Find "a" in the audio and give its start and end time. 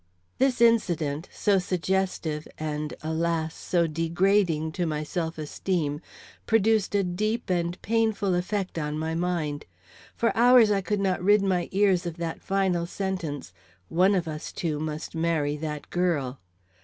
6.95-7.03